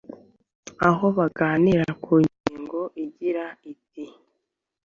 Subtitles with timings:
[0.89, 4.05] aho baganira ku ngingo igira iti